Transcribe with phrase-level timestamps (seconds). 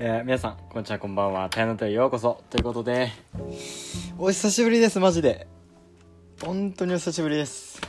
[0.00, 3.10] えー、皆さんこんにちはこんばんは「たやのとへようこそ」ということで
[4.16, 5.48] お久しぶりですマジで。
[6.40, 7.80] 本当にお久しぶりです。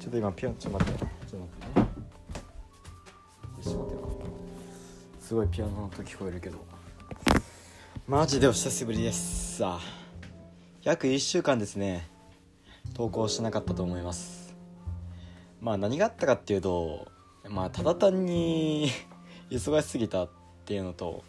[0.00, 0.98] ちょっと今ピアノちょっと待って。
[0.98, 1.86] ちょっと待ってね
[3.56, 3.62] よ。
[3.62, 4.10] し待ってよ
[5.20, 6.58] すごいピアノの音聞こえるけど。
[8.08, 9.58] マジでお久しぶりです。
[9.58, 9.80] さあ
[10.82, 12.08] 約1週間ですね。
[12.94, 14.56] 投稿してなかったと思います。
[15.60, 17.06] まあ何があったかっていうと
[17.48, 18.90] まあただ単に
[19.50, 20.26] 忙しすぎた。
[20.70, 21.24] っていうのと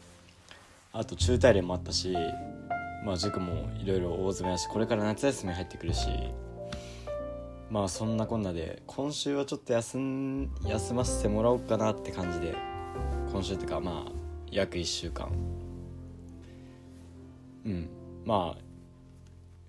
[0.93, 2.15] あと中大連もあったし
[3.03, 6.09] まあ塾もいろいろ大詰めだしこれから夏休み入ってくるし
[7.71, 12.53] まあそんなこんなで今週はちょっと休ん休ませてもらおうかなって感じで
[13.31, 14.11] 今週っていうかまあ
[14.51, 15.31] 約1週間。
[17.65, 17.89] うん。
[18.23, 18.61] まあ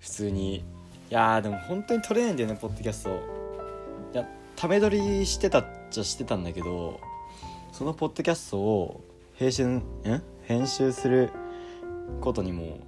[0.01, 0.63] 普通にい
[1.09, 3.11] やでも本当に撮れないんだよねポッドキャスト
[4.13, 7.01] いやため撮りしてたっちゃしてたんだけど
[7.73, 9.83] そのポッドキャストを編集ん
[10.43, 11.31] 編集する
[12.21, 12.81] ことにもん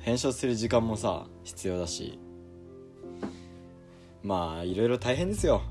[0.00, 2.18] 編集する時間もさ必要だし。
[4.22, 5.62] まあいろいろ大変ですよ。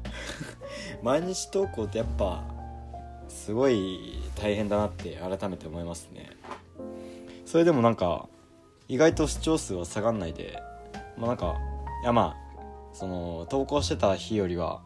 [1.02, 2.44] 毎日投稿ってやっぱ
[3.28, 6.30] すごい大変だなって改めて思いますね。
[7.46, 8.28] それでもなんか
[8.88, 10.62] 意外と視聴数は下がんないで
[11.18, 11.56] まあなんか
[12.04, 12.62] いやまあ
[12.94, 14.82] その投稿してた日よりは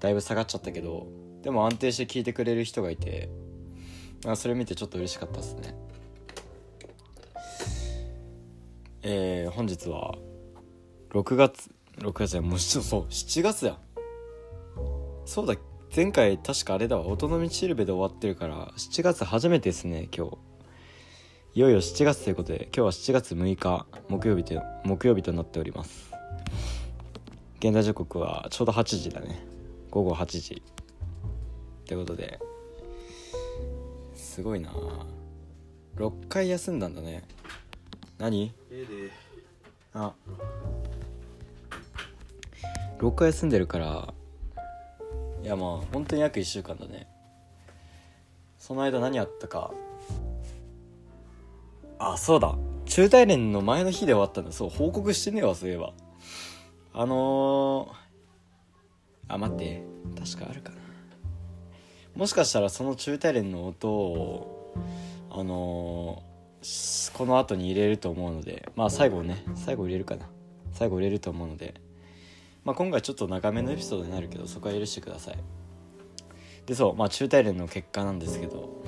[0.00, 1.06] だいぶ下がっちゃったけど
[1.42, 3.28] でも安定して聞いてくれる人がいて、
[4.26, 5.74] あ、それ見てちょっと嬉しかったですね。
[9.02, 10.14] えー、本日は
[11.10, 13.76] 6月6月やもうそう7月や
[15.24, 15.56] そうだ
[15.94, 17.06] 前回確かあれだわ。
[17.06, 20.36] 音の道しるべで終わってるから7月初めてですね今日。
[21.54, 26.12] いよいよ7月ということで今日は7月6日木曜日と木曜日となっております。
[27.58, 29.44] 現在時刻はちょうど8時だね。
[29.90, 30.62] 午後8時。
[31.82, 32.40] ってことで
[34.32, 34.72] すごいな。
[35.96, 37.22] 6回休んだんだね。
[38.16, 38.50] 何？
[38.70, 39.10] ええで。
[39.92, 40.14] あ。
[42.98, 44.14] 6回休んでるから。
[45.42, 47.06] いやまあ本当に約1週間だね。
[48.58, 49.74] その間何あったか。
[51.98, 52.56] あそうだ。
[52.86, 54.52] 中大連の前の日で終わったんだ。
[54.52, 55.92] そう報告してねえわそういえば。
[56.94, 59.82] あのー、あ待って。
[60.18, 60.76] 確かあるかな
[62.14, 64.74] もしかしたらその中大連の音を
[65.30, 70.26] あのー、この後に入れると思うのでまあ最後ね最後入れるかな。
[70.72, 71.74] 最後入れると思うので、
[72.64, 75.38] まあ、今回ちょっと長めのエピソードになるけどそこは許してください。
[76.66, 78.82] でそうまあ中大連の結果なんですけど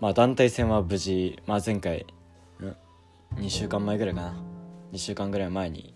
[0.00, 2.06] まあ団体戦は無事、まあ、前回、
[3.36, 4.34] 2週間前ぐらいかな。
[4.92, 5.94] 2週間ぐらい前に、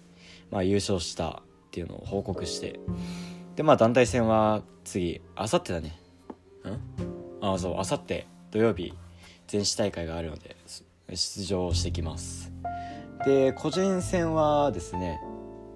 [0.50, 2.80] まあ、優勝したっていうのを報告して。
[3.56, 6.01] でまあ団体戦は次あさってだね。
[6.70, 6.80] ん？
[7.40, 8.94] あそうあさって土曜日
[9.46, 10.56] 全市大会があるので
[11.14, 12.52] 出場してきます。
[13.24, 15.20] で個人戦はですね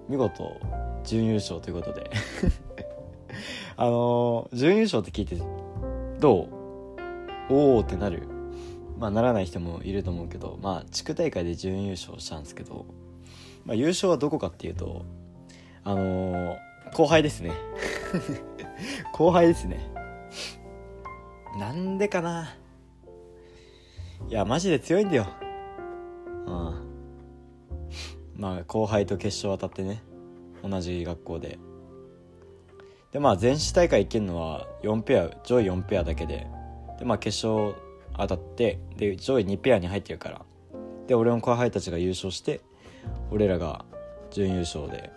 [0.09, 0.59] 見事
[1.03, 2.09] 準優勝ということで。
[3.79, 5.37] あの準優勝って聞いて
[6.19, 6.47] ど
[7.49, 7.53] う？
[7.53, 8.27] おおってなる。
[8.97, 12.87] まあならない人もいると思うけどまあ地区大会で準優勝したんですけど、
[13.63, 15.05] まあ、優勝はどこかっていうと
[15.83, 16.57] あの、
[16.93, 17.51] 後輩ですね。
[19.13, 19.79] 後輩ですね。
[21.57, 22.55] なんでかな。
[24.29, 25.25] いやマジで強いんだよ。
[26.45, 26.53] うん。
[28.35, 30.03] まあ後輩と決勝当たってね。
[30.63, 31.57] 同じ学校で。
[33.11, 36.47] でまあ全市大会行けるのは4ペア上位4ペアだけで。
[36.99, 37.75] でまあ決勝
[38.17, 40.41] 当たってで上位2ペアに入ってるから。
[41.07, 42.61] で俺の後輩たちが優勝して
[43.31, 43.85] 俺らが
[44.29, 45.11] 準優勝で。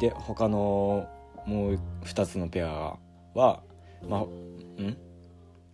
[0.00, 1.06] で他の
[1.46, 2.96] もう2つのペア
[3.34, 3.62] は
[4.08, 4.96] まあん？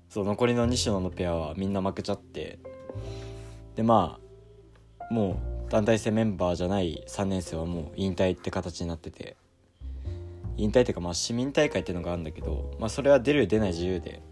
[0.08, 2.58] そう残りの西野のペアはみんな負けちゃって。
[3.76, 4.18] でま
[4.98, 9.36] あもう団体戦メンバーじゃない3年生はもう引退って形になってて。
[10.56, 14.22] 引退っていうかまあ市民大会っていうのがあるんだけど、まあ、それは出る出ない自由で。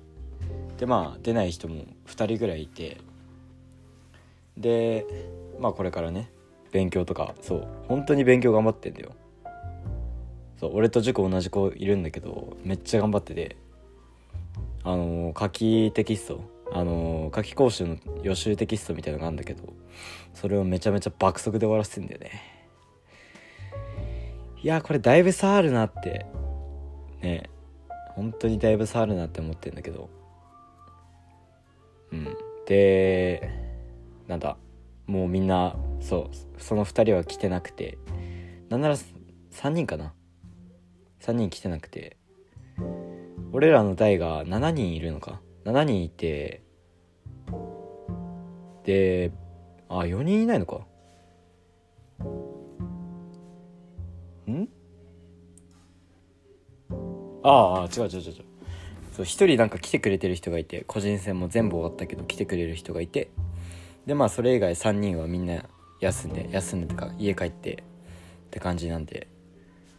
[0.79, 2.99] でまあ出ない人も2人ぐらいいて。
[4.57, 5.07] で
[5.61, 6.31] まあこれからね
[6.73, 9.13] 勉強とかそう本当に勉強頑張ってんだよ。
[10.59, 13.57] そう俺と塾同じ子いるんだけどめっちゃ頑張ってて。
[14.87, 16.57] あの夏季テキスト。
[16.73, 19.73] あの夏季講習の予習テキストみたいなのがあるんだけど
[20.35, 22.31] それをめちゃめちゃ爆速で終わらせてんだよね。
[24.63, 26.27] いやこれだいぶ差あるなって。
[27.21, 27.51] ね。
[28.15, 30.09] 本当にだいぶ差あるなって思ってんだけど。
[32.13, 32.37] うん。
[32.67, 33.51] で
[34.29, 34.57] なんだ。
[35.07, 37.99] もうみんなそうその2人は来てなくて。
[38.69, 40.13] なんなら3人かな。
[41.23, 42.17] 3人来てなくて。
[43.53, 45.41] 俺らの代が7人いるのか。
[45.65, 46.63] 7人いて。
[48.85, 49.33] で
[49.89, 50.87] あ4人いないのか。
[54.49, 54.69] ん？
[57.43, 58.45] ああ違う違う違う違う。
[59.13, 63.31] そう1人なんか来てくれてる人がいて個人戦も全部終わったけど来てくれる人がいて。
[64.07, 65.65] でまあそれ以外3人はみんな
[66.01, 67.77] 休んで休んでとか家帰ってっ
[68.51, 69.29] て感じなんで。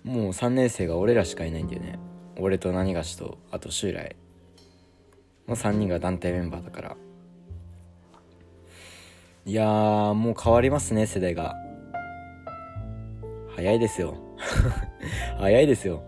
[0.04, 2.00] もう3年生が俺らしかいないんだよね。
[2.39, 4.16] 俺と何がしとあと襲来。
[5.48, 6.98] の3人が団体メンバーだから。
[9.45, 11.56] いやーもう変わりますね世代が。
[13.56, 14.18] 早いですよ。
[15.39, 16.04] 早いですよ。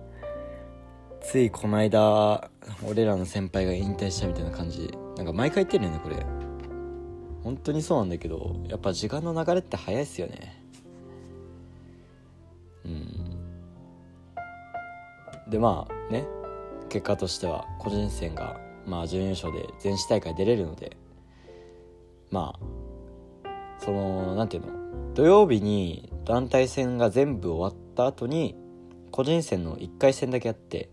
[1.21, 2.49] ついこの間
[2.87, 4.91] 俺らの先輩が引退したみたいな感じ。
[5.15, 6.17] なんか毎回言ってるよねこれ。
[7.43, 10.63] 本当にそうなんだけどやっぱ時間の流れって早いっすよね。
[15.49, 16.27] でまあね
[16.89, 20.97] 結果としては個人戦がまあ準優勝で全市大会出れるので
[22.31, 23.49] まあ
[23.79, 28.55] その何ていうの土曜日に団体戦が全部終わった後に
[29.11, 30.89] 個人戦の1回戦だけやって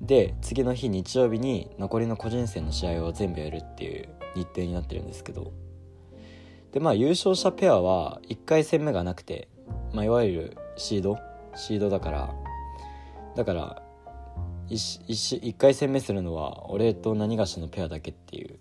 [0.00, 5.52] で次の日日曜日に残りの個人戦の試合を全部やるっていう日程になってるんですけど
[6.72, 9.48] でまあ優勝者ペアは1回戦目がなくて、
[9.92, 11.18] まあ、いわゆるシード？
[11.54, 12.34] シードだから
[13.36, 13.82] だから
[14.68, 18.58] 1, 回戦目するのは俺と何がしのペアだけっていう。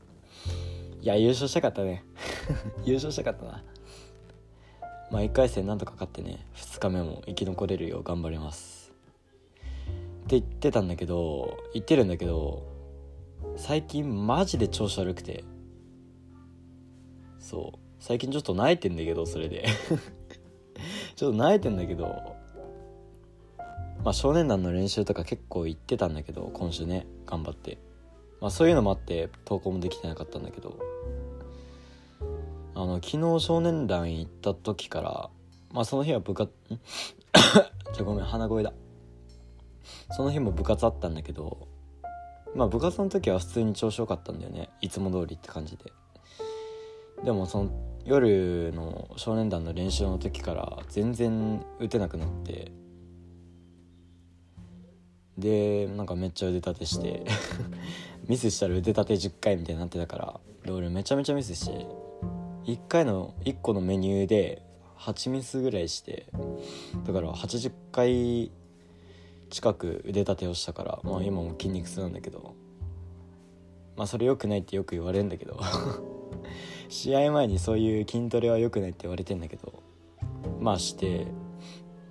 [1.02, 2.04] いや優勝したかったね。
[2.86, 3.64] 優勝したかったな。
[5.10, 8.94] まあ1回戦なんとか勝ってね2日目も生き残れるよう頑張ります。
[10.26, 12.64] って言ってたんだけど言ってるんだけど
[13.56, 15.44] 最近マジで調子悪くて。
[17.40, 17.80] そう。
[18.00, 19.66] 最近ちょっと泣いてんだけどそれで。
[21.16, 22.36] ちょっと泣いてんだけど
[24.04, 27.78] まあ少年団の練習とか結構行ってたんだけど今週ね頑張って。
[28.40, 30.80] まあそういうのもあって投稿もできてなかったんだけど。
[32.74, 35.30] あの昨日少年団行った時から
[35.74, 36.52] まあその日は部活
[37.94, 38.74] ちょごめん鼻声だ。
[40.12, 41.68] その日も部活あったんだけど
[42.56, 44.70] まあ部活の時は普通に調子良かったんだよね。
[44.82, 45.92] いつも通りって感じで。
[47.24, 47.72] でもその
[48.04, 52.72] 夜の少年団の練習の時から全然打てなくなって。
[55.38, 57.26] でなんかめっちゃ腕立てして
[58.28, 61.86] ミスしたら腕立て10回みたいになってたからで俺めちゃめちゃミスして
[62.66, 64.62] 1回の1個のメニューで
[64.98, 66.28] 8ミスぐらいして
[67.06, 68.52] だから80回
[69.50, 72.56] 近く腕立てをしたからまあ今も筋肉痛なんだけど
[73.98, 75.60] まあそれ良くないってよく言われるんだけど
[76.90, 79.82] 試合前にそういう筋トレは良くないって言われてんだけど
[80.60, 81.28] まあして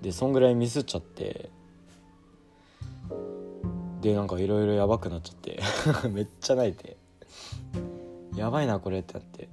[0.03, 1.51] でそんぐらいミスっちゃって
[4.01, 5.61] でなんかいろいろやばくなっちゃって。
[6.09, 6.97] めっちゃ泣いて。
[8.35, 9.49] やばいなこれってなって。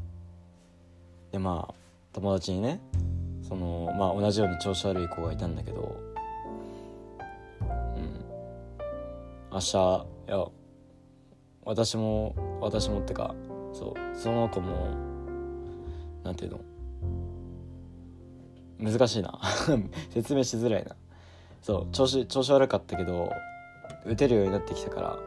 [1.32, 1.74] でまあ
[2.14, 2.80] 友達にね
[3.42, 5.96] そのまあ同じように調子悪い子がいたんだけど。
[7.62, 8.24] うん。
[9.52, 10.48] 明日いや
[11.66, 13.36] 私も私もってか
[13.74, 14.90] そうその子も
[16.24, 16.60] なんていうの？
[18.80, 19.40] 難しいな。
[20.12, 20.96] 説明しづらいな。
[21.62, 23.30] そう調子調子悪かったけど
[24.06, 25.20] 打てるようになってきたから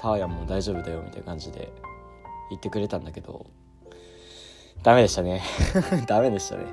[0.00, 1.72] ターヤンも大丈夫だよみたいな感じで
[2.50, 3.46] 言ってくれたんだけど
[4.82, 5.42] ダメでしたね。
[6.06, 6.66] ダメでしたね。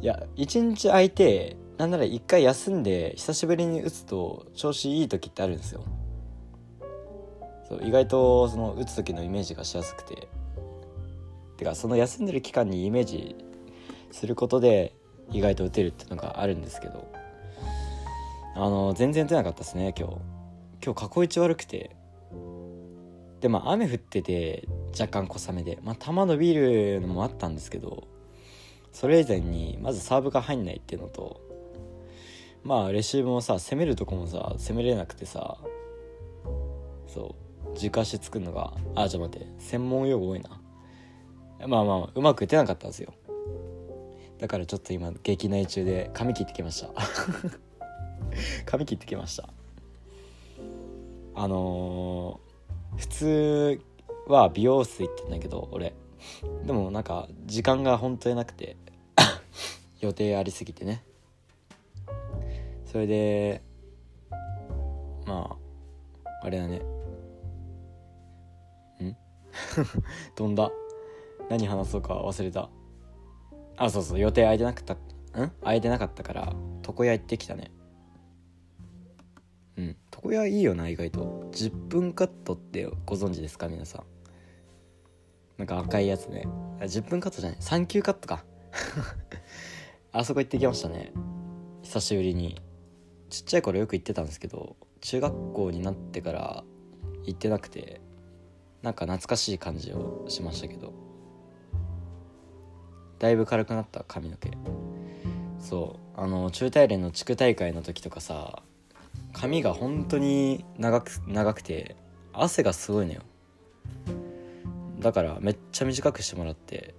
[0.00, 5.82] いや一日空いてなんなら一回休んで久しぶりに打つと調子いい時ってあるんですよ。
[7.68, 10.28] そう意外とその打つ時のイメージがしやすくて。
[11.56, 13.36] てかその休んでる期間にイメージ
[14.10, 14.92] することで
[15.30, 17.06] 意外と打てるっていうのがあるんですけど。
[18.56, 20.14] あの全然打てなかったですね今日。
[20.84, 21.96] 今日過去一悪くて。
[23.40, 24.68] でまあ雨降ってて
[24.98, 25.78] 若干小雨で。
[25.82, 28.06] まあ球伸びるのもあったんですけど
[28.92, 31.40] それ以前にまずサーブが入んないっていうのと
[32.62, 35.58] まあレシーブもさ攻めるとこもさ攻めれなくてさ
[37.06, 37.34] そ
[37.72, 40.60] う軸足作るのがあちょっと待って専門用語多いな。
[41.66, 43.14] まあまあうまく打てなかったんですよ。
[44.38, 46.90] だからちょっと今激内中で髪切ってきました。
[48.66, 49.48] 髪切ってきました。
[51.36, 53.80] あのー、普通
[54.28, 55.92] は美容室行ってんだけど俺。
[56.64, 58.76] でもなんか時間が本当になくて
[60.00, 61.04] 予定ありすぎてね。
[62.86, 63.62] それで
[65.26, 65.56] ま
[66.22, 66.78] ああれだね。
[66.78, 66.82] ん？
[70.34, 70.70] 飛んだ？
[71.50, 72.70] 何話そうか忘れた。
[73.76, 74.94] あそうそう予定空いてなかった
[75.42, 75.50] ん？
[75.62, 76.54] 空いてなかったから
[76.86, 77.70] 床屋行ってきたね。
[80.22, 81.50] 床屋いいよな意外と。
[81.52, 84.04] 10分カットってご存知ですか皆さん。
[85.58, 86.46] なんか赤いやつね。
[86.80, 87.58] 10分カットじゃない。
[87.58, 88.44] 3級カットか。
[90.12, 91.12] あそこ行ってきましたね。
[91.82, 92.60] 久しぶりに。
[93.30, 96.64] ちっちゃい頃よく行ってたんですけど中学校になってから
[97.24, 98.00] 行ってなくて
[98.82, 100.92] なんか懐かしい感じをしましたけど。
[103.18, 104.50] だいぶ軽くなった髪の毛。
[105.58, 106.20] そう。
[106.20, 108.62] あの中大連の地区大会の時とかさ
[109.44, 111.96] 髪が本当に長く長くて
[112.32, 113.20] 汗がすごいのよ。
[115.00, 116.94] だからめっちゃ短くしてもらって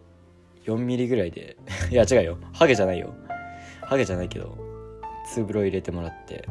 [0.66, 1.58] 4ミリぐらいで
[1.90, 2.38] いや違うよ。
[2.54, 3.16] ハゲじゃないよ。
[3.82, 4.56] ハゲじゃないけど
[5.28, 6.48] ツーブロ入れてもらって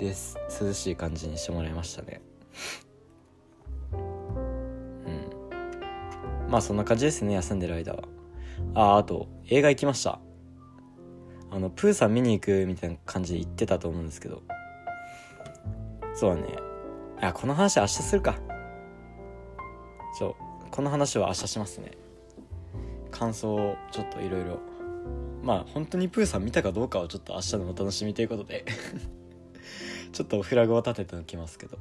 [0.00, 0.12] で
[0.60, 2.20] 涼しい感じにしてもらいましたね。
[3.92, 3.96] う
[6.46, 6.50] ん。
[6.50, 8.02] まあそんな感じですね休んでる間は。
[8.74, 10.18] ああと映画行きました。
[11.52, 14.42] あのプーさん見に行くみたいな感じで言ってたと思うんですけど。
[16.14, 16.56] そうだね。
[17.20, 18.36] あこの話明日するか。
[20.18, 20.34] そう。
[20.70, 21.92] この話は明日しますね。
[23.10, 24.58] 感想をちょっといろいろ
[25.42, 28.64] まあ本当にプーさん見たかどうかはちょっと明日のお楽しみということで。
[30.12, 31.76] ちょっとフラグを立てておきますけど。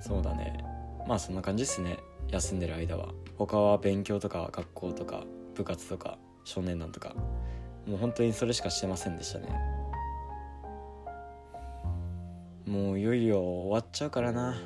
[0.00, 0.64] そうだね。
[1.08, 1.98] まあそんな感じですね。
[2.28, 3.08] 休んでる間は。
[3.36, 5.24] 他は勉強とか学校とか
[5.54, 7.14] 部活とか少年団とか。
[7.86, 9.81] もう本当にそれしかしてませんでしたね。
[12.66, 14.56] もういよいよ終わっちゃうからな。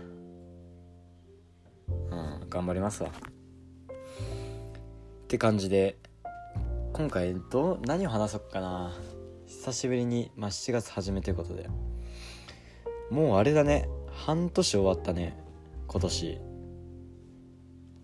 [1.88, 3.11] うん頑張りますわ。
[3.11, 3.12] っ
[5.29, 5.97] て感じで
[6.93, 8.93] 今回ど何を話そうかな。
[9.47, 11.69] 久しぶりに、まあ、7月初めということで。
[13.11, 13.88] もうあれだね。
[14.11, 15.38] 半年終わったね。
[15.87, 16.41] 今年。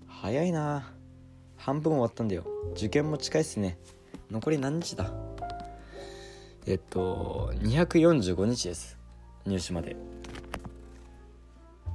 [0.06, 0.92] 早いな。
[1.56, 2.44] 半分終わったんだよ。
[2.72, 3.78] 受験も近いっすね。
[4.30, 5.12] 残り何日だ？
[6.66, 8.98] えっと245日です。
[9.46, 9.96] 入試まで。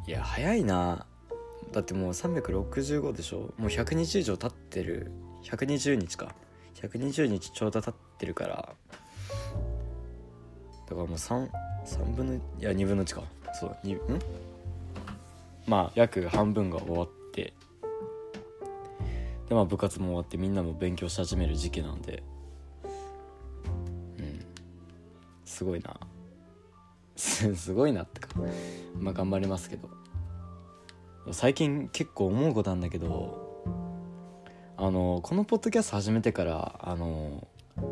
[0.08, 1.06] いや早いな。
[1.74, 3.54] だってもう365でしょ？
[3.58, 5.12] もう100以上経ってる。
[5.44, 6.34] 120日か。
[6.75, 8.75] 120日ちょうど経ってるから。
[10.88, 11.50] だからもう33
[12.16, 13.24] 分のいや2分の1か。
[13.54, 14.20] そう2ん？
[15.68, 17.54] まあ約半分が終わって。
[19.50, 22.24] でまあ部活も終わってみんなも勉強し始める時期なんで。
[24.20, 24.46] うん。
[25.44, 26.00] すごいな。
[27.55, 28.29] すごいなってか
[29.00, 29.89] まあ頑張りますけど。
[31.31, 33.65] 最近結構思うことなんだけど
[34.77, 37.47] あのこのポッドキャスト始めてからあの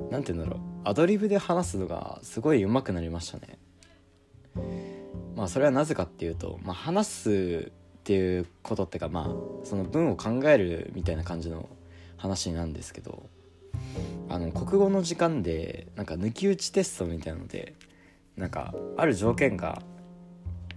[0.09, 0.61] 何て言うんだろう。
[0.85, 3.57] アドリブで話すのがすごい上手くなりましたね。
[5.35, 11.67] まあそれはなぜかっていうと、まあ、話すっていうことってかまあその文を考えるみたいな感じの
[12.17, 13.27] 話なんですけど
[14.29, 17.73] あの国語の時間でなんか抜き打ちテストみたいなので
[18.37, 19.81] なんかある条件が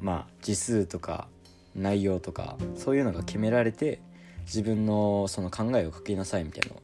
[0.00, 1.28] まあ字数とか
[1.74, 4.00] 内容とかそういうのが決められて
[4.44, 6.76] 自分のその考えを書きなさいみたいな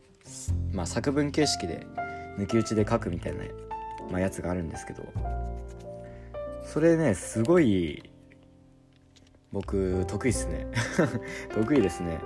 [0.73, 1.87] まあ、作文形式で
[2.39, 3.45] 抜き打ちで書くみたいな、
[4.11, 5.05] まあ、やつがあるんですけど
[6.65, 8.11] それねすごい
[9.53, 10.67] 僕得意っすね。
[11.55, 12.19] 得意ですね。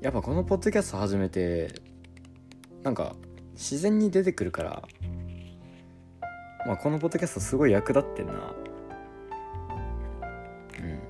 [0.00, 1.82] やっぱこのポッドキャスト始めて
[2.82, 3.14] なんか
[3.52, 4.88] 自然に出てくるから
[6.66, 8.32] まあこのポッドキャストすごい役立ってんな。
[8.32, 8.36] う
[10.82, 11.00] ん。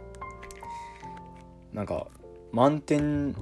[1.73, 2.07] なんか
[2.53, 3.35] 満点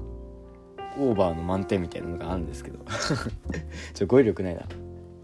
[0.99, 2.79] オーバーの満点みたいなのがあるんですけど。
[3.95, 4.63] ちょ語彙力ないな。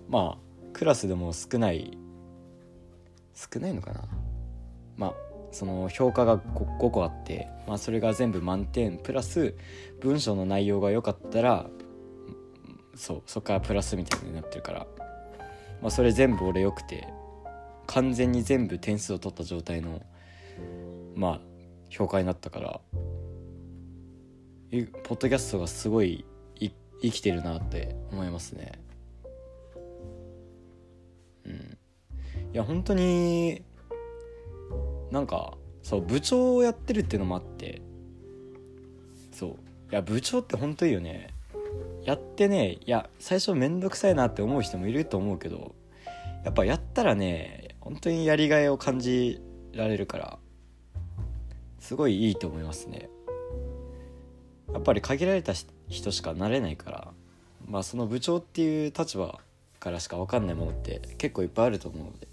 [0.09, 0.39] まあ
[0.73, 1.97] クラスでも少ない
[3.35, 4.05] 少ないのかな。
[4.97, 5.15] まあ
[5.53, 9.55] その評価が 5, 5個あって、まあ、それが全部満点プラス
[10.01, 11.69] 文章の内容が良かったら
[12.95, 14.87] そうそっからプラスみたいになってるから、
[15.83, 17.09] まあ、それ全部俺良くて
[17.87, 20.01] 完全に全部点数を取った状態の
[21.15, 21.41] まあ
[21.91, 22.81] 評価になったから
[25.03, 26.25] ポッドキャストがすごい
[27.03, 28.73] 生きてるなって思いますね。
[31.45, 31.79] うん。
[32.55, 33.63] いや本当に
[35.11, 37.83] なんかそう部長をやってるっていうのもあって
[39.33, 39.51] そう。
[39.91, 41.32] いや部長って本当いいよね。
[42.05, 45.75] やってねいや最初めんどくさいなって思う人もいると思うけど
[46.45, 49.41] やっぱやったらね本当にやりがいを感じ
[49.73, 50.39] られるから
[51.79, 53.09] すごいいいと思いますね。
[54.73, 55.53] やっぱり限られた
[55.89, 57.09] 人しかなれないから
[57.67, 59.39] まあその部長っていう立場
[59.79, 62.29] からしか分かんないものって結構いっぱいあると思うので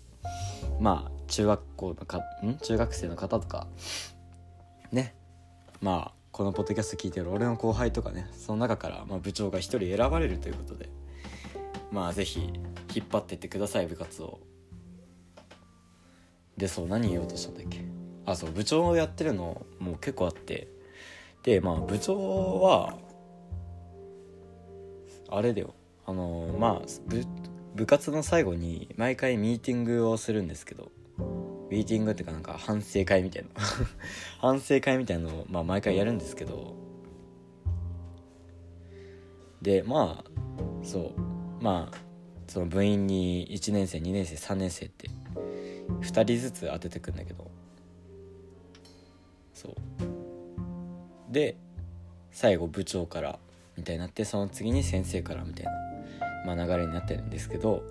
[0.79, 2.55] まあ中学校のかん？
[2.61, 3.67] 中学生の方とか
[4.91, 5.15] ね。
[5.81, 10.89] まあこのポッドキャスト聞いてる俺の後輩とかねその中から、まあ、部長が1人選ばれるということで
[11.91, 12.39] まあ是非
[12.95, 14.39] 引っ張ってってください部活を。
[16.55, 17.83] でそう何言おうとしたんだっけ？
[18.25, 20.67] あそう部長をやってるのもう結構あって。
[21.43, 22.97] でまあ部長は
[25.29, 25.73] あれだよ。
[26.05, 27.23] あのまあ部
[27.75, 30.91] 部活の最後に毎回ミーティングをするんですけど。
[31.69, 33.49] ミーティングっていうかなんか反省会みたいな。
[34.39, 36.73] 反省会みたいなのを、まあ、毎回やるんですけど。
[39.61, 40.31] でまあ
[40.83, 41.63] そう。
[41.63, 41.97] まあ
[42.47, 45.09] その部員に1年生2年生3年生って
[46.01, 47.49] 2人ずつ当ててくんだけど。
[49.53, 49.73] そう。
[51.31, 51.57] で
[52.31, 53.39] 最後部長から
[53.77, 55.71] みたいになってその次に先生からみたいな、
[56.45, 57.83] まあ、流れになってるんですけど、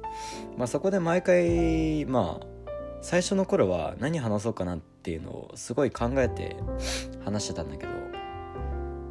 [0.56, 2.57] まあ、そこで毎回まあ
[3.00, 6.56] 最初の頃は何話そうかなっていうのをすごい考えて
[7.24, 7.92] 話してたんだけど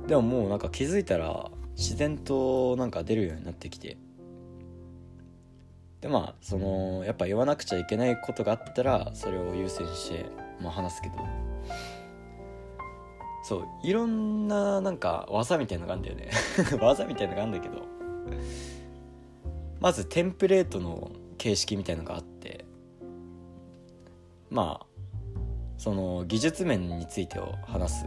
[0.07, 3.97] でももうなんか気づいたら自然となんか出るようになってきて。
[6.01, 10.25] でまあそのやっぱ言わなくちゃいけないことがあったらそれを優先して、
[10.61, 11.15] まあ、話すけど。
[13.43, 16.29] そういろんななんか技みたいなのがあるんだよね。
[16.79, 17.85] 技みたいなのがあるんだけど。
[19.79, 22.66] まずテンプレートの形式みたいのがあって。
[24.49, 24.85] まあ
[25.77, 28.05] その技術面についてを話す。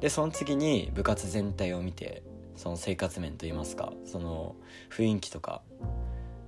[0.00, 2.22] でその次に部活全体を見て
[2.56, 4.56] その生活面といいますかその
[4.90, 5.62] 雰囲気とか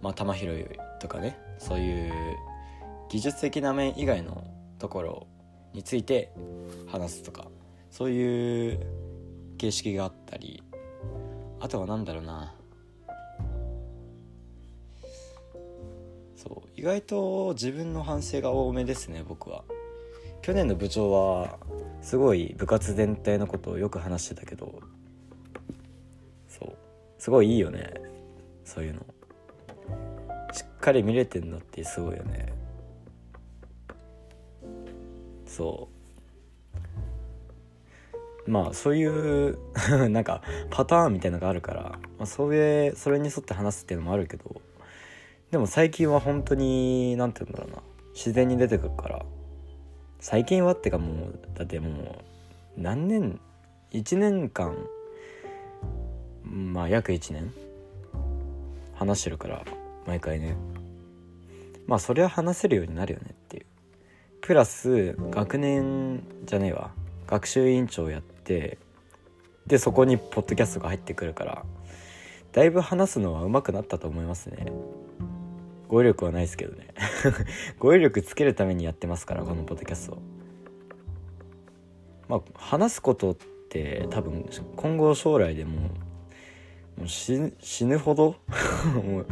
[0.00, 2.12] まあ球拾いとかねそういう
[3.10, 4.44] 技術的な面以外の
[4.78, 5.26] ところ
[5.74, 6.32] について
[6.86, 7.46] 話すとか
[7.90, 8.80] そういう
[9.58, 10.62] 形式があったり
[11.60, 12.54] あとは何だろうな。
[16.42, 16.68] そう。
[16.76, 19.62] 意外と自分の反省が多めですね僕は。
[20.42, 21.58] 去年の部長は
[22.00, 24.80] すごい部活全体のことをよく話してたけど
[26.48, 26.76] そう。
[27.18, 27.94] すごいいいよね
[28.64, 29.06] そういうの。
[30.52, 32.52] しっかり見れてんのってすごいよね。
[35.46, 35.88] そ
[38.46, 38.50] う。
[38.50, 39.58] まあそういう
[40.10, 41.82] なんかパターンみたいなのがあるから、
[42.18, 44.60] まあ、それそれに沿って話すっていうのもあるけど
[45.52, 47.82] でも最近は本当に何て言うんだろうな。
[48.14, 49.22] 自然に出てくるから。
[50.18, 52.24] 最近はってかもうだっても
[52.78, 53.38] う何年
[53.90, 54.74] 1年間
[56.42, 57.52] まあ約1年
[58.94, 59.62] 話してるから
[60.06, 60.56] 毎回ね。
[61.86, 63.66] まあそれは話せるようになるよねっていう。
[64.40, 66.92] プラス学年じゃねえわ。
[67.26, 68.78] 学習委員長やって
[69.66, 71.64] でそこにポッドキャストが入ってくるから
[72.52, 74.72] だいぶ話すのは上手くなったと思いますね。
[75.92, 76.88] 語彙力はないですけどね。
[77.78, 80.22] 語彙力つけるためにやってますからこのポッドキャスト
[82.28, 83.36] まあ話すことっ
[83.68, 85.80] て多分今後将来でも
[86.96, 87.36] もう死
[87.84, 88.36] ぬほど？
[89.04, 89.26] もう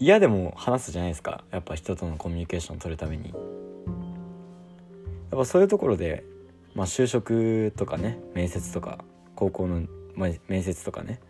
[0.00, 1.44] 嫌でも話すじゃないですか。
[1.52, 3.28] やっぱ人とのコミュニケーションを取るために。
[3.28, 3.36] や
[5.36, 6.24] っぱそういうところで
[6.74, 9.82] まあ、就職とかね面接とか高校の、
[10.14, 11.20] まあ、面接とかね、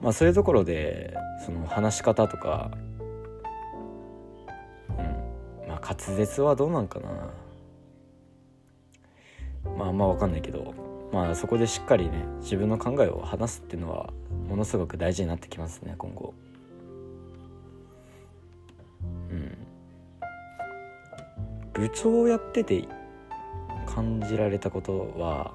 [0.00, 2.70] まあ、そういうところでその話し方とか、
[5.82, 7.08] 滑舌はどうなんかな。
[9.76, 10.74] まああんま分かんないけど、
[11.12, 14.10] まあ、そこでしっかりね自分の考えを話すっていうのは
[14.48, 16.34] ものすごく大事になってきますね今後。
[19.30, 19.56] うん。
[21.72, 22.88] 部長をやってて
[23.86, 25.52] 感じられたことは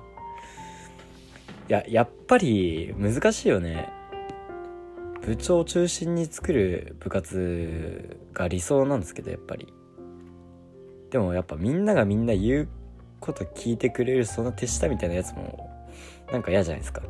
[1.68, 3.90] いややっぱり難しいよね。
[5.22, 9.74] 部長を中心に作る部活が理想なんですけどやっぱり。
[11.16, 12.68] でもやっぱみんながみんな言う
[13.22, 15.74] こと聞いてくれるその手下みたいなやつも
[16.30, 17.04] なんか嫌じゃないですか。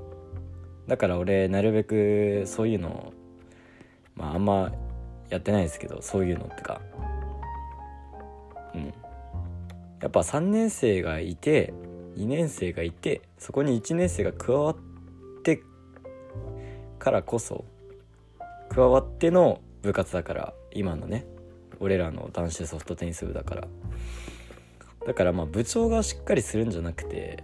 [0.85, 3.13] だから俺なるべくそういうの
[4.13, 4.71] まああんま
[5.31, 6.81] やってないですけどそういうのってか。
[8.75, 8.93] うん。
[9.99, 11.73] やっぱ3年生がいて
[12.15, 14.77] 2年生がいてそこに1年生が加わっ
[15.41, 15.63] て
[16.99, 17.65] からこそ
[18.69, 21.25] 加わっての部活だから今のね
[21.79, 23.67] 俺らの男子ソフトテニス部だから。
[25.05, 27.43] だからまあ部長がしっかりするんじゃなくて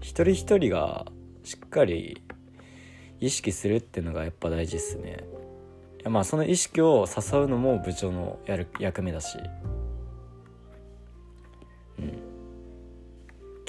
[0.00, 1.06] 一人一人が
[1.44, 2.22] しっかり
[3.20, 5.24] 意識するっていうのがやっぱ大事っすね。
[6.04, 9.38] まあその意識を誘うのも部長のやる役目だし。
[11.98, 12.18] うん。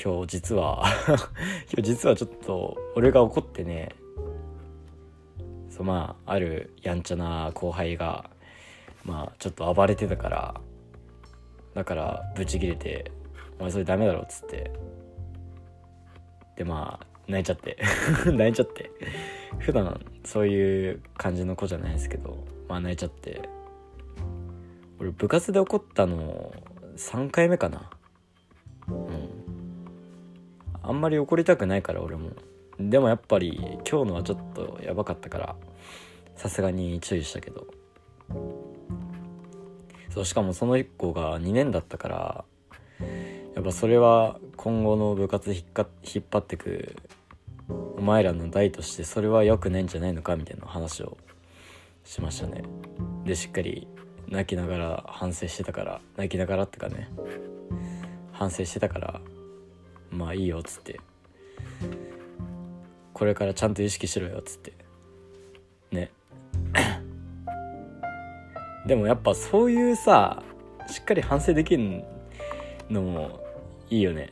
[0.04, 0.84] 今日実は
[1.72, 3.90] 今日実はちょっと俺が怒ってね。
[5.70, 8.30] そうまああるやんちゃな後輩が
[9.06, 10.62] まあちょっと暴れてたから
[11.74, 13.12] だからブチギレて
[13.60, 14.72] 「お前それダメだろ」っつって
[16.56, 17.78] でまあ泣いちゃって
[18.26, 18.92] 泣いちゃって
[19.60, 22.38] 普段そういう感じの子じゃないですけど
[22.68, 23.50] まあ泣いちゃって
[25.00, 26.54] 俺部活で怒ったの
[26.96, 27.90] 3回目かな
[28.88, 29.30] うん
[30.82, 32.32] あんまり怒りたくないから俺も
[32.80, 35.56] でもやっぱり今日のはちょっとやばかったから
[36.36, 37.68] さすがに注意したけど
[40.10, 42.46] そうしかもその1個が2年だったから
[43.64, 46.98] っぱそれは今後の部活引っか引っ張ってく
[47.98, 51.18] お前らの代としてそれは良くないんじゃないのかみたいな話を
[52.04, 52.64] しましたね。
[53.24, 53.88] でしっかり
[54.28, 57.10] 泣きながら反省してたから泣きながらってかね。
[58.34, 59.22] 反省してたから
[60.12, 61.00] まあいいよっつって。
[63.14, 64.74] これからちゃんと意識しろよっつって。
[65.90, 66.12] ね。
[68.86, 70.44] でもやっぱそういうさ
[70.90, 72.04] しっかり反省できる
[72.90, 73.43] のも
[73.94, 74.32] いいよね。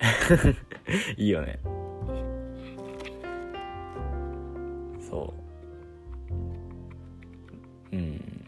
[1.18, 1.60] いいよね。
[5.08, 5.32] そ
[7.92, 7.96] う。
[7.96, 8.46] うん。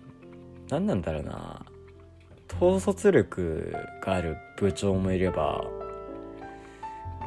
[0.72, 1.64] 何なんだろうな。
[2.60, 5.64] 統率力がある部長もいれば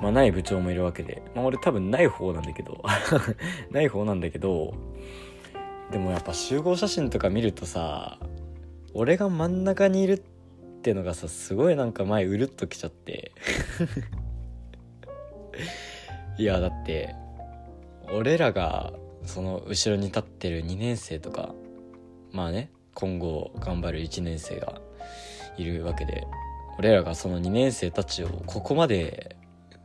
[0.01, 1.22] まあない部長もいるわけで。
[1.37, 2.83] まあ俺多分ない方なんだけど。
[3.70, 4.75] ない方なんだけど
[5.92, 8.18] でもやっぱ集合写真とか見るとさ
[8.94, 10.36] 俺が真ん中にいるって
[10.94, 13.33] のがさすごいなんか前うるっときちゃって。
[16.38, 17.14] いやだって
[18.12, 18.92] 俺らが
[19.25, 21.55] その後ろに立ってる2年生とか
[22.31, 24.81] まあね今後頑張る1年生が
[25.57, 26.27] いるわけで
[26.79, 29.37] 俺らがその2年生たちをここまで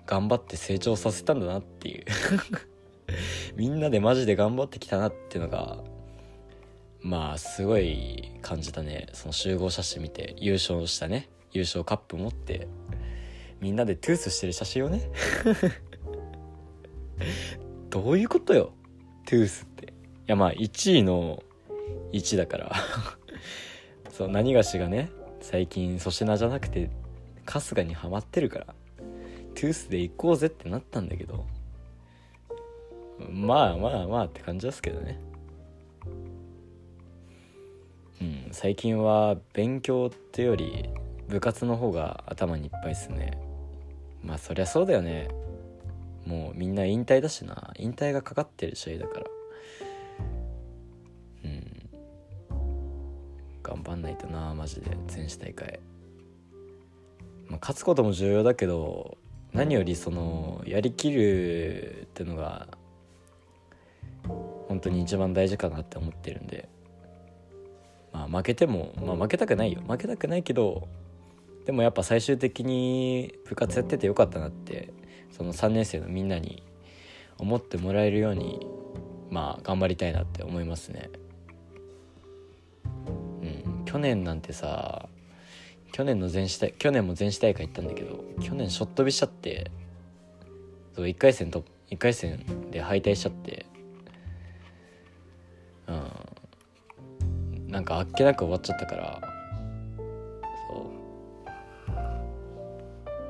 [0.05, 2.05] 頑張って成長させたんだなっていう。
[3.55, 5.77] みんなでマジで頑張ってきたなっていうのが
[7.01, 9.07] まあすごい感じたね。
[9.13, 11.29] その集合写真見て優勝したね。
[11.51, 12.67] 優勝カップ持って
[13.59, 15.01] みんなでトゥースしてる写真をね。
[17.89, 18.71] どういうことよ？
[19.25, 19.87] トゥースって。
[19.87, 19.89] い
[20.27, 21.43] やまあ1位の
[22.11, 22.71] 1だから。
[24.11, 25.09] そう何がしがね
[25.39, 26.91] 最近粗品じゃなくて
[27.45, 28.65] 春日にはまってるから
[29.55, 31.45] トゥースで行こうぜってなったんだけど。
[33.29, 35.19] まあまあまあって感じですけどね。
[38.21, 38.47] うん。
[38.51, 40.89] 最近は勉強ってより
[41.27, 43.37] 部活の方が頭にいっぱいっすね。
[44.23, 45.29] まあそりゃそうだよね。
[46.25, 47.73] もうみんな引退だしな。
[47.77, 49.25] 引退がかかってる試合だから。
[51.45, 51.89] うん。
[53.63, 54.95] 頑張んないとなマジで。
[55.07, 55.79] 全市大会、
[57.47, 59.17] まあ、勝つことも重要だけど
[59.53, 62.67] 何よりそのやりきるってのが
[64.67, 66.69] 本当に一番大事かなって思ってるんで。
[68.13, 69.81] まあ負けてもまあ負けたくないよ。
[69.87, 70.87] 負けたくないけど
[71.65, 74.93] でもやっぱ最終的に部活やっててよかったなって
[75.31, 76.63] その3年生のみんなに
[77.37, 78.65] 思ってもらえるように
[79.29, 81.09] まあ頑張りたいなって思いますね。
[82.95, 83.45] う
[83.79, 83.85] ん。
[83.85, 85.07] 去年なんてさ
[85.91, 89.71] 去年の全市大去年も全市大会行ったんだけど去年ショット飛びしちゃって
[90.95, 93.65] そう1回戦と1回戦で敗退しちゃって
[97.71, 99.21] なんかあっけなく終わっちゃったから
[100.67, 100.89] そ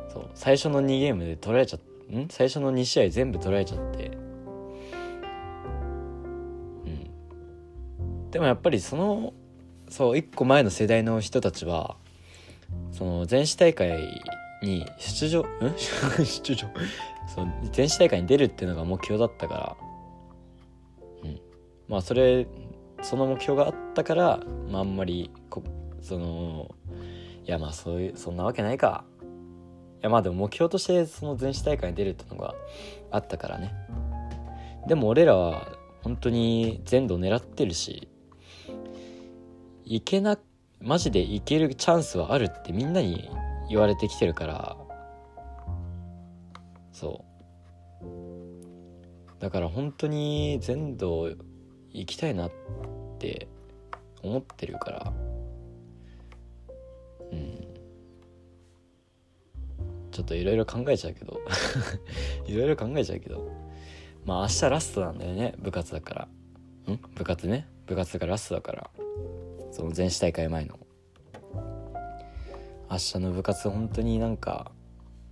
[0.09, 0.13] う。
[0.13, 0.29] そう。
[0.33, 2.27] 最初の2ゲームで取られちゃん？
[2.29, 4.07] 最初の2試合全部取られちゃって。
[6.85, 8.31] うん。
[8.31, 9.33] でもやっぱりその
[9.87, 11.95] そう1個前の世代の人たちは
[12.91, 14.23] その全市大会
[14.63, 15.45] に出場ん？
[16.25, 16.67] 出場？
[17.27, 19.77] その全市大会に出るっていうのが目標だったから。
[21.25, 21.39] うん。
[21.87, 22.47] まあそれ
[23.01, 25.63] その目標があったから、まあ、あんまりこ
[26.01, 26.75] その
[27.45, 29.03] いやまあそういうそんなわけないか。
[30.01, 32.55] いやまあでも目標としてその全市大会に出るってのが
[33.11, 33.73] あったからね。
[34.87, 35.67] でも俺らは
[36.01, 38.09] 本当に全土狙ってるし
[39.85, 40.39] いけな
[40.79, 43.29] マジでいけるチャンスはあるってみんなに
[43.69, 44.77] 言われてきてるから。
[46.91, 47.31] そう。
[49.39, 51.35] だから本当に全土
[51.93, 52.51] 行きたいなっ
[53.19, 53.47] て
[54.23, 55.13] 思ってるから。
[57.31, 57.67] うん。
[60.11, 61.39] ちょっといろいろ考えちゃうけど。
[62.45, 63.51] いろいろ考えちゃうけど。
[64.25, 65.55] まあ明日ラストなんだよね。
[65.59, 66.13] 部活だか
[66.87, 66.93] ら。
[66.93, 66.99] ん？
[67.15, 67.67] 部活ね。
[67.85, 68.89] 部活がラストだから。
[69.71, 70.79] その全市大会前の。
[72.89, 74.71] 明日の部活本当になんか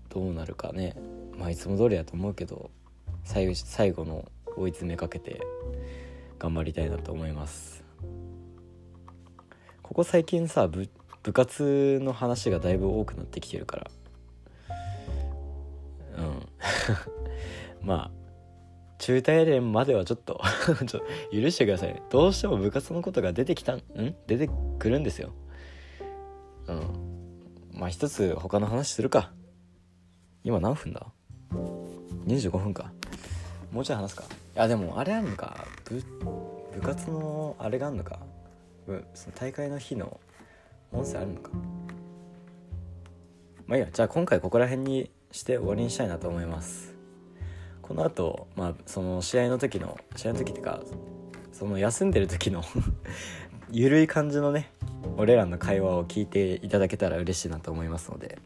[0.10, 0.96] どうなるかね。
[1.38, 2.72] まあいつも通りだと思うけど。
[3.26, 5.42] 最後最後の追い詰めかけて。
[6.40, 7.84] 頑張りたいなと思います。
[9.84, 10.88] ここ最近さ部
[11.22, 13.92] 部活の話がだいぶ多くなってきてるから。
[16.18, 16.48] うん。
[17.86, 18.12] まあ
[19.00, 20.42] 中大連まではちょっと
[20.88, 23.82] ちょ許してくださいどうしても部活のことが出てきたん
[24.28, 25.32] 出てくるんですよ。
[26.68, 27.10] うん。
[27.74, 29.32] まあ一つ他の話するか。
[30.44, 31.08] 今何分だ
[32.26, 32.92] ？25分か。
[33.72, 34.24] もうちょい話すか。
[34.24, 35.66] いやでもあれあるのか。
[35.90, 36.02] 部
[36.76, 38.20] 部活のあれがあるのか？
[39.14, 40.20] その大会の日の
[40.92, 41.52] 音声あるのか？
[43.68, 43.90] まあいいや。
[43.92, 46.96] じゃあ今回ここら辺にして終わりにしたいなと思います。
[47.82, 50.82] この後まあその試合の時の試合の時っていうか
[51.52, 52.64] その休んでる時の
[53.72, 54.72] ゆるい感じのね
[55.18, 58.38] 俺らの会話を聞いていただけたら嬉しいなと思いますので。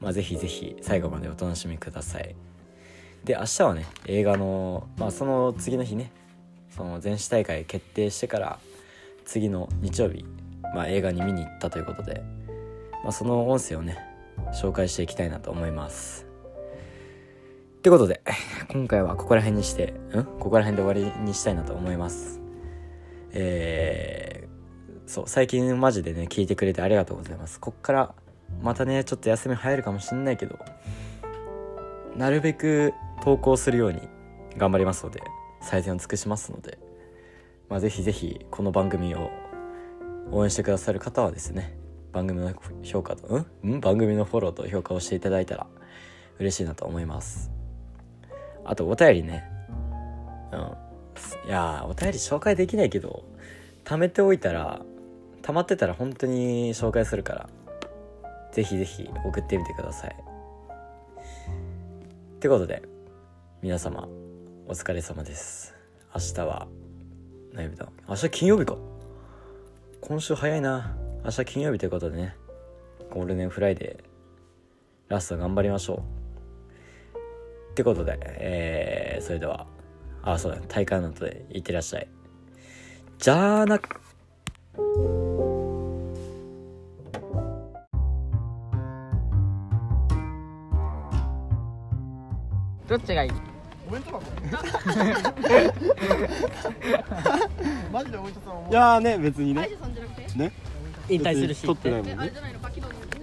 [0.00, 2.34] まあぜひぜひ最後までお楽しみください。
[3.22, 6.10] で明日はね映画のまあその次の日ね
[6.76, 8.58] その全市大会決定してから
[9.24, 10.24] 次の日曜日、
[10.74, 12.22] まあ、映画に見に行ったということで、
[13.02, 13.98] まあ、その音声をね
[14.52, 16.26] 紹介していきたいなと思います。
[17.78, 18.22] ってことで
[18.68, 20.24] 今回はここら辺にしてうん？
[20.24, 22.40] ここら辺で終わりにしたいなと思います。
[23.32, 27.58] えー、そう最近マジでね聞いてくれてありがとうございます。
[27.58, 28.14] こっから
[28.62, 30.58] またねちょっと休み入るかもしんないけど
[32.16, 32.92] なるべく
[33.24, 34.00] 投稿するように
[34.56, 35.22] 頑張りますので
[35.62, 36.78] 最善を尽くしますので、
[37.68, 39.30] まあ、ぜひぜひこの番組を
[40.30, 41.76] 応援してくださる方はですね
[42.12, 43.80] 番組の評価とうん？
[43.80, 45.66] 番組のフォローと評価をしていただいたら
[46.38, 47.50] 嬉しいなと思います。
[48.64, 49.44] あとお便りね。
[50.52, 51.48] うん。
[51.48, 53.24] いやお便り紹介できないけど
[53.84, 54.82] 貯めておいたら
[55.42, 57.48] 溜まってたら本当に紹介するから
[58.52, 60.16] ぜひぜひ送ってみてください。
[62.36, 62.82] ってことで
[63.62, 64.08] 皆様
[64.72, 65.74] お疲れ様です。
[66.14, 66.66] 明日は
[67.52, 67.88] 何曜日だ？
[68.08, 68.78] 明日金曜日か。
[70.00, 70.96] 今週早いな。
[71.22, 72.34] 明日金曜日ということでね
[73.10, 76.02] ゴールデンフライデーラスト頑張りましょ
[77.16, 77.72] う。
[77.72, 79.66] ってことでえー、それでは
[80.22, 82.08] あそうだ大会の後でいってらっしゃい。
[83.18, 83.78] じゃあな。
[92.88, 93.51] どっちがいい？
[93.92, 94.24] お弁当箱。
[97.92, 99.68] マジでお医者さん思いやーね別にね。
[100.34, 100.50] ね？
[101.10, 102.32] 引退するし取ってないもんね。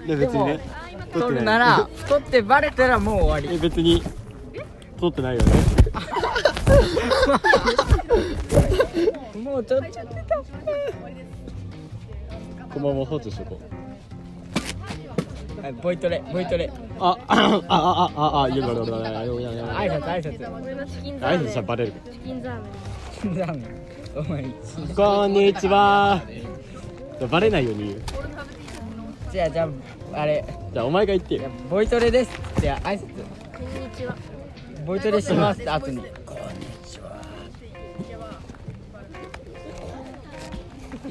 [0.05, 0.59] でで別にね。
[1.11, 3.49] も取るなら取ってバレたらもう終わり。
[3.55, 4.03] え別に
[4.99, 5.51] 取ってないよね。
[9.41, 9.99] もうちょっと
[12.71, 13.59] このまま放置しとこ
[15.59, 15.63] う。
[15.63, 20.61] はいボイトレボイトレああああああいやいやいやいやいやいやいや挨拶挨拶。
[20.61, 21.47] 俺のチキンザ挨ーメン。
[21.47, 22.55] 拶したらバレるチキンザー
[23.25, 23.35] メン。
[23.35, 23.79] ザーメン
[24.15, 24.43] お前
[24.95, 26.21] こんにちは
[27.29, 28.01] バレないように言う
[29.31, 29.69] じゃあじゃ
[30.13, 34.15] ああれじゃあお前が言ってよボイトレですじゃあ挨拶こんにちは
[34.85, 36.01] ボイトレしますって後に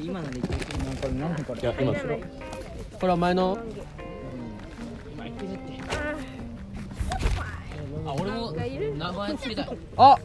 [0.01, 0.55] 今のでいける
[1.01, 1.99] これ何これいや今こ
[3.03, 3.57] れは前の
[8.53, 8.77] がい。
[8.77, 8.95] る
[9.97, 10.17] あ。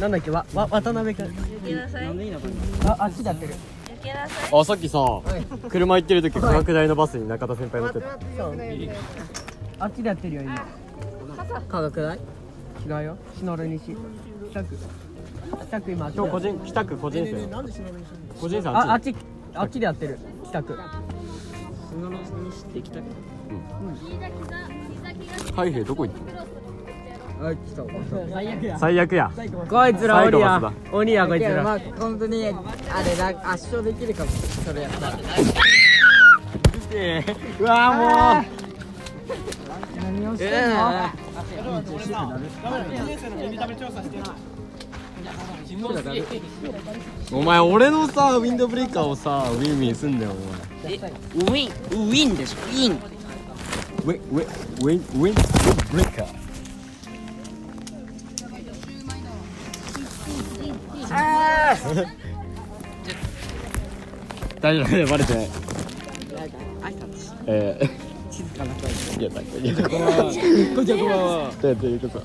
[0.00, 0.30] なんだっけ？
[0.30, 1.26] わわ渡辺君。
[1.26, 2.04] 抜けなさい。
[2.04, 3.54] 抜ああっちでやってる。
[4.02, 4.60] けなさい。
[4.60, 5.20] あさっきさ
[5.68, 9.84] 車行ってる時価格台のバスに中田先輩乗ってた。
[9.84, 10.66] あっちでやってるよ今。
[11.68, 13.16] 科学大違うよ。
[13.36, 13.96] 篠原西
[14.50, 14.78] 北区。
[15.68, 17.32] 北区今今日個人北区個人生
[18.40, 19.14] 個人生あっちああっち
[19.54, 20.18] あっちでやってる。
[20.48, 20.78] 北区
[25.60, 27.82] 海兵どこ行ったあ来た
[28.30, 29.30] 最悪や最悪や。
[29.68, 30.72] こいつら鬼や。
[30.92, 31.62] 鬼やこいつら。
[31.62, 32.52] まあ本当にあ
[33.02, 35.18] れだ圧勝できるかもそれやったら。
[37.60, 38.44] うわ
[39.96, 40.76] 何をしてんの、
[47.30, 50.34] もうお前俺のさウィンドブレーカーをさウィンウィンすんだよお
[50.90, 50.96] 前。
[50.96, 52.56] ウィンウィンでしょ？
[52.56, 52.98] ウィン
[54.00, 55.34] ウィンウィンウィンウィンウィン
[55.90, 56.26] ブレーカー
[64.60, 65.48] 大丈夫バレてない。
[67.46, 69.84] えー、静かな声いや、なんか、いや、こん。
[69.84, 71.52] こんにちは、こんばんは。
[71.60, 72.22] ということ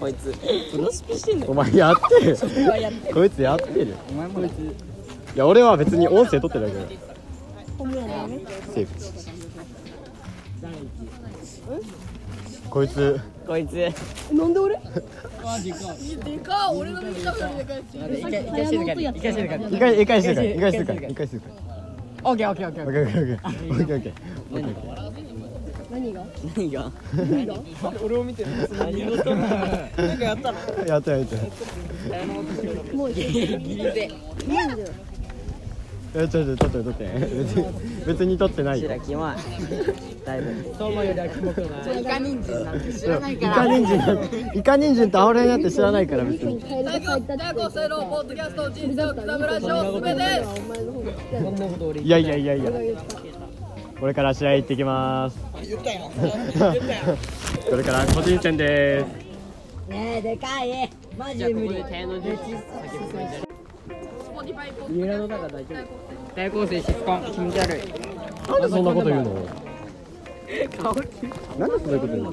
[0.00, 0.34] こいつ
[0.72, 2.36] プロスピしてんのお前やってる。
[3.12, 4.72] こいつやってるお前も別にい
[5.34, 6.88] や俺は別に音声取ってるだけだよ。
[8.74, 9.25] セーフ
[12.76, 13.18] こいつ。
[13.46, 13.72] こいつ。
[14.34, 14.74] なんで俺？
[14.76, 14.80] で
[16.40, 17.48] か俺のでかよ
[18.06, 18.28] りで
[19.48, 19.72] かい。
[19.72, 21.28] 一回一回静かに一かに一かい回かに一かに一かい
[22.22, 23.38] オッケオッケーオッケーオッケーオッケー
[23.70, 24.12] オッケーオッケー
[25.90, 27.54] 何が何が何が
[28.02, 30.52] 俺を見てる何事かやった
[30.84, 31.24] やったやっ
[32.92, 33.10] もう
[36.18, 37.04] えちょちょちょっと撮って。
[37.14, 37.64] 別に
[38.06, 38.88] 別に撮ってないよ。
[38.88, 39.34] 白キモい
[40.26, 47.22] だいぶそう思うよりはキモくないイカ人参なんて知らないイカ人参なんてイカ人参とアオレになって知らないから別に大学
[47.70, 50.00] 生のポッドキャスト人生を刻むラジオ
[51.92, 52.72] すいやいやいやいや
[54.00, 56.10] これから試合行ってきます言ったよ
[57.70, 59.06] これから個人戦です
[59.88, 61.84] ねえでかいマジ無理
[64.88, 65.86] 三浦の中大丈夫。
[66.34, 67.82] 大構成質感気持ち悪い。
[68.48, 69.34] なんでそんなこと言うの？
[71.58, 72.32] なんでそんなこと言うの？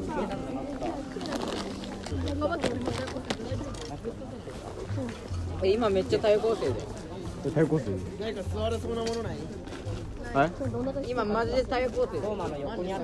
[5.65, 6.75] 今めっちゃ対抗生で。
[7.51, 9.38] 対抗する何か座れそうなものない？
[11.08, 13.02] 今マジで対抗生ローマの横にあっ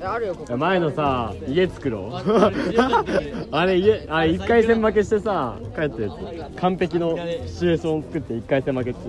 [0.00, 2.12] たあるよこいや前のさ家作ろう。
[3.54, 6.08] あれ家あれ1回戦負けしてさ帰ったや
[6.54, 6.56] つ。
[6.60, 7.16] 完璧の
[7.46, 9.00] シチュエーション作って1回戦負け中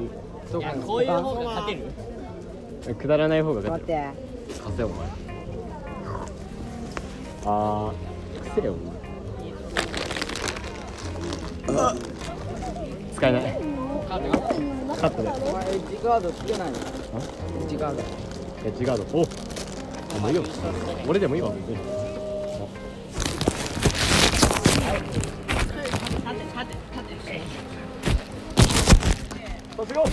[0.51, 1.73] こここういう方が勝て
[2.87, 2.95] る？
[2.95, 3.93] くだらない方が勝待って。
[3.93, 4.03] てる
[4.63, 5.07] 貸せお前。
[7.45, 8.73] あーくせえよ
[11.69, 11.93] お前
[13.15, 13.66] 使えない
[14.07, 15.29] カットで。
[15.29, 16.77] お前エッジガードつけないの？
[16.77, 16.79] エ
[17.65, 18.01] ッジガード。
[18.01, 18.03] エ
[18.69, 20.43] ッジガードおもういいよ。
[21.07, 21.51] 俺でもいいわ。
[21.51, 21.77] 別に
[29.75, 30.03] 卒業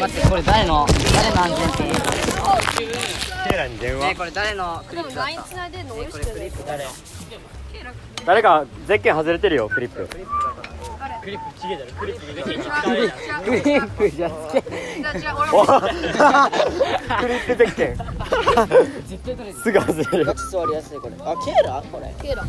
[0.00, 1.96] 待ってこれ誰の誰の安全ピン
[3.48, 6.62] ケイラに電ねえこれ誰のクリップだっ LINE つないでんの俺たこれクリップ。
[6.66, 6.84] 誰
[8.26, 10.18] 誰かゼッケン外れてるよクリップク
[11.30, 11.40] リッ
[13.96, 15.88] プじゃつけじゃあ違う俺おもク
[17.28, 17.96] リップゼッケン。
[19.54, 20.24] すぐ外れる。
[20.24, 21.82] ガチ座りやすいこれあケイラ？
[21.90, 22.14] これ。
[22.22, 22.42] ケイラ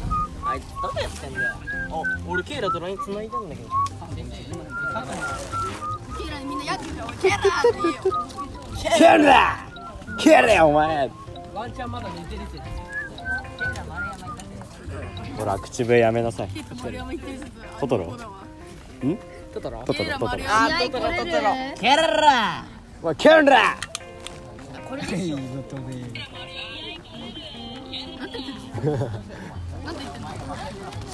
[0.46, 0.64] あいつ
[0.96, 1.50] 誰やってんだよ。
[1.92, 3.70] あ俺ケイラと LINE 繋いでんだけど
[6.24, 9.34] ケラにみんなやってるよケラって言うよ
[10.20, 11.12] ケラお前
[11.54, 12.64] ワンチャンまだ寝てる説
[15.38, 16.50] ほら口笛やめなさい
[16.84, 18.18] 丸山言ってる説トトロ
[19.54, 20.38] トトロトトロトトロ
[21.80, 22.66] ケラ
[23.02, 23.78] わケラ
[24.90, 25.38] これですよ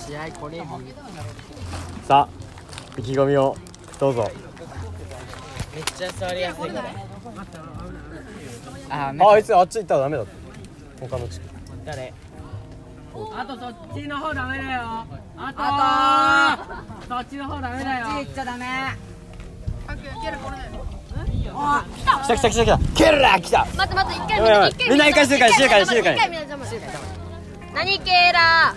[0.08, 0.64] 試合これ
[2.08, 2.30] さあ
[2.98, 3.56] 意気込みを
[4.00, 4.30] どうぞ
[5.76, 6.74] めっちゃ座りやすいこれ
[8.90, 10.32] あああいつあっち行ったらダメだって。
[11.02, 11.50] 他の地区
[11.86, 12.14] 誰
[13.14, 15.06] あとそっちの方ダメだよ。
[15.38, 16.66] あ
[17.08, 18.08] とそっちの方ダメだよ。
[18.24, 18.66] 言っちゃダメ。
[19.88, 20.40] ケだよ
[22.24, 22.80] 来た来た来た来た。
[22.96, 26.66] ケラ来た待って待って一回みんな一回静かに静かに静かに一回みんな邪魔
[27.74, 28.76] 何ケイラ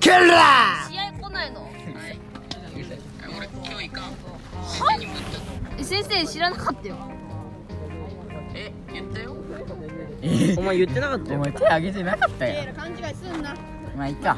[0.00, 0.91] ケラ試
[5.78, 6.96] え先生知らなかったよ。
[10.56, 11.44] お前言ってなかったよ。
[11.44, 13.54] 手挙げてなかったよケイラ勘違いすんな。
[13.96, 14.36] まあいいか。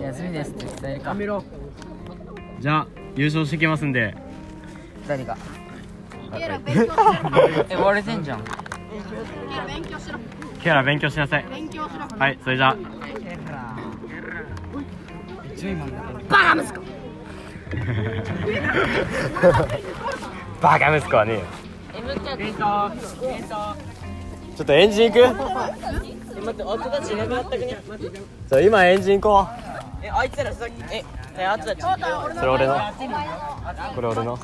[0.00, 1.42] 休みですって伝えるかやめろ。
[2.60, 4.14] じゃあ優勝してきますんで。
[5.08, 5.36] 誰が。
[6.32, 6.94] ケイラ勉強しろ。
[7.70, 8.40] え割れてんじゃん。
[8.40, 8.44] ケ
[9.52, 10.18] イラ勉強しろ。
[10.62, 11.46] ケラ勉強しなさい。
[11.48, 12.18] 勉強しろ。
[12.18, 12.76] はいそれじゃあ。
[16.28, 16.85] バカ息子
[21.16, 21.44] はねえよ。
[24.56, 25.36] ちょっとエンジン行く？
[28.48, 29.48] そう今エンジン行こ
[30.02, 31.04] えあいつらさっきえ
[31.38, 31.78] えあとたち。
[31.80, 31.82] う
[32.34, 32.78] それ俺の？
[33.94, 34.38] これ俺の？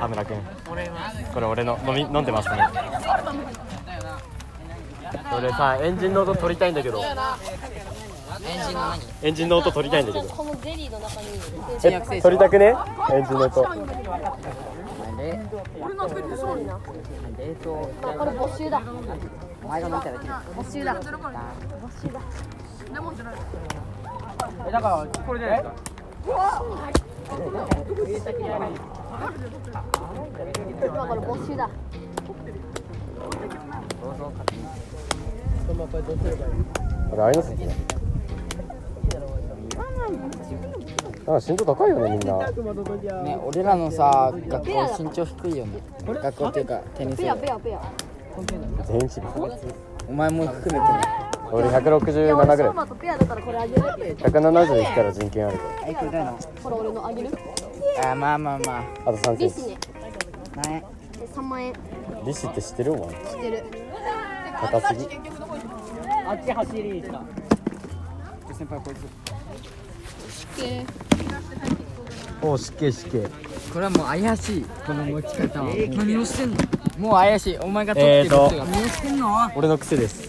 [0.00, 0.36] 田村君。
[0.64, 0.74] こ
[1.40, 1.78] れ俺の？
[1.86, 2.68] 飲み飲んでますね。
[5.30, 7.02] それさエンジンの音取りたいんだけど
[8.44, 9.00] エンジンの何？
[9.22, 10.28] エンジンの音取りたいんだけど。
[10.28, 11.28] このゼリーの中に。
[11.84, 12.74] え取りたくね？
[13.12, 13.64] エンジンの音。
[15.80, 16.14] 俺のな
[17.38, 17.70] 冷凍
[18.02, 18.82] これ募集だ。
[19.64, 20.94] お前が募集だ。
[21.00, 21.02] 募
[22.02, 22.20] 集だ。
[22.94, 23.34] レモンじゃない
[24.68, 25.74] えだからこれじゃないです
[28.24, 28.32] か
[30.86, 31.68] 今これ没収だ。
[37.12, 37.68] あれあれですね
[41.28, 42.38] あ身長高いよねみんな。
[43.22, 45.80] ね俺らのさ学校身長低いよね。
[46.06, 47.92] 学校っていうかテニスペアペアペア。
[48.84, 49.26] 全員チビ
[50.08, 51.00] お前も含めてね。
[51.50, 52.56] 俺167ぐらい。
[52.56, 55.88] 相馬とペアだからこれあげる170いったら人権あるから。
[55.88, 57.30] えこれだよこれ俺のあげる。
[58.04, 59.12] あまあまあまあ。
[59.12, 59.76] と3センチ利子ね。
[60.56, 60.84] あね
[61.34, 61.72] 3万円。
[62.24, 63.08] 利子って知ってるお前？
[63.08, 63.64] 知ってる。
[64.60, 65.08] 高すぎ。
[66.26, 67.22] あっち走りした。
[68.54, 69.25] 先輩こいつ
[72.42, 73.18] おう失敬失敬
[73.72, 74.64] これはもう怪しい。
[74.86, 75.74] この持ち方は。
[75.96, 76.56] 何をしてんの？
[76.98, 77.58] もう怪しい。
[77.58, 78.48] お前が撮ってる何を
[78.88, 79.28] してんの？
[79.54, 80.28] 俺の癖です。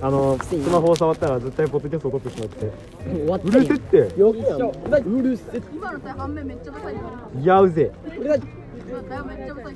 [0.00, 2.72] あのスマホを触ったら絶対ポッドキャスト撮ってしまって。
[3.04, 3.96] 終わっうるせって。
[4.18, 7.00] よっしゃうるせ今のさ半面めっちゃ高いか
[7.34, 7.40] ら。
[7.40, 8.38] いやうぜ俺が。
[8.38, 9.74] だよめっちゃ高い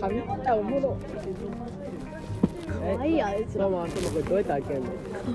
[0.00, 0.94] 髪切ったおもろ。
[0.94, 0.98] か
[3.02, 3.14] わい。
[3.14, 3.22] い。
[3.22, 3.44] あい。
[3.46, 4.92] つママこれどうやって開けるのか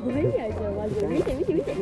[0.07, 0.23] わい。
[0.23, 0.39] い。
[0.39, 0.53] あい。
[0.53, 1.79] つマジで見て見て見てか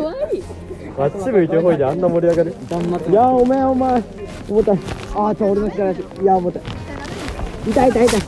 [0.00, 0.36] わい。
[0.36, 0.42] い。
[0.98, 1.48] あっち向い。
[1.48, 1.76] てほい。
[1.78, 3.12] であんな盛り上がるい。
[3.12, 4.02] やお前お前
[4.48, 4.78] 重たい。
[5.14, 5.96] ああちょ俺の力い。
[6.24, 6.62] や重たい。
[7.68, 7.90] 痛い。
[7.90, 8.06] 痛い。
[8.06, 8.20] 痛い。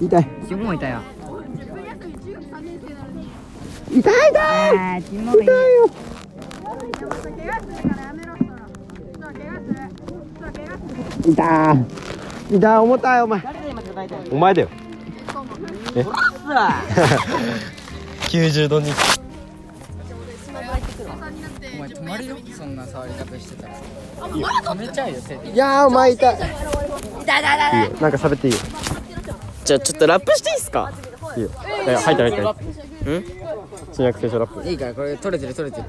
[0.00, 0.26] 痛い。
[0.48, 0.66] キモい。
[0.66, 0.92] よ痛い。
[3.92, 4.14] 痛い。
[4.36, 5.44] あーキモい。
[5.44, 5.46] 痛い。
[5.74, 5.88] よ
[11.28, 13.42] い痛い重たいお前。
[14.30, 14.68] お前だよ。
[15.94, 16.04] え？
[18.28, 18.90] 90度に。
[21.74, 22.36] お前止まるよ？
[22.56, 23.74] そんな触り方してたら。
[24.20, 26.48] 止めちゃうよ手でいやーお前痛い痛い
[27.22, 27.96] 痛いいいよ。
[28.00, 28.60] なんか喋っていいよ。
[29.64, 30.92] じゃあちょっとラップしていいっすか？
[31.36, 31.50] いいよ。
[31.86, 32.56] え入った入った入った
[33.92, 34.68] 新約聖書ラップ。
[34.68, 35.88] いいからこれ取れてる取れてる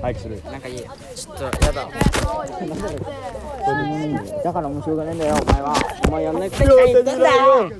[0.00, 0.42] 早くする。
[0.44, 1.88] なんかいいちょっとやだ。
[4.44, 5.74] だから面白がねえんだよお前は。
[6.08, 7.70] お前やんないくせに何言ってんだよ